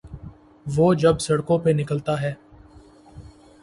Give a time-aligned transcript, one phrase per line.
[0.65, 2.33] وہ جب سڑکوں پہ نکلتا ہے۔